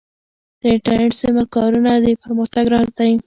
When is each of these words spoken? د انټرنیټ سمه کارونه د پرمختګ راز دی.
د 0.59 0.61
انټرنیټ 0.73 1.13
سمه 1.21 1.43
کارونه 1.55 1.91
د 2.03 2.05
پرمختګ 2.23 2.65
راز 2.73 2.87
دی. 2.97 3.11